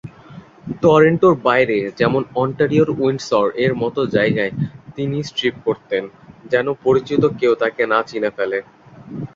[0.81, 4.53] টরন্টোর বাইরে যেমন অন্টারিওর উইন্ডসর-এর মতো জায়গায়
[4.95, 6.03] তিনি স্ট্রিপ করতেন,
[6.51, 8.59] যেন পরিচিত কেউ তাঁকে চিনে না ফেলে।